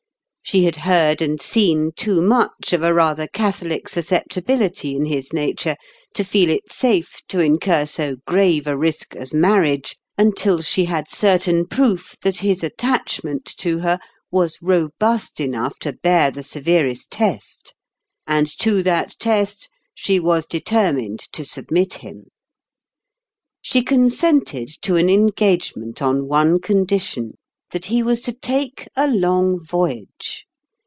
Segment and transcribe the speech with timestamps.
[0.43, 5.77] She had heard and seen too much of a rather catholic susceptibility in his nature,
[6.13, 10.83] to feel it safe to in cur so grave a risk as marriage until she
[10.85, 13.97] had certain proof that his attachment to her
[14.29, 17.73] was robust enough to bear the severest test;
[18.27, 22.25] and to that test she was determined to submit him.
[23.61, 27.37] She consented to an engagement on one condition,
[27.71, 30.45] that he was to take a long voyage.